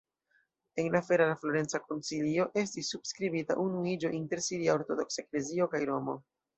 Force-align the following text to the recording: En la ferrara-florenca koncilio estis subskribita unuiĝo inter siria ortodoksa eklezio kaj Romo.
En 0.83 0.87
la 0.95 1.01
ferrara-florenca 1.09 1.81
koncilio 1.91 2.47
estis 2.63 2.91
subskribita 2.95 3.61
unuiĝo 3.69 4.15
inter 4.23 4.45
siria 4.51 4.75
ortodoksa 4.81 5.27
eklezio 5.29 5.75
kaj 5.77 5.89
Romo. 5.95 6.23